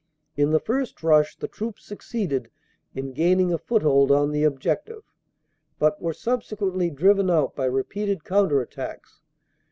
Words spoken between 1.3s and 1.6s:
the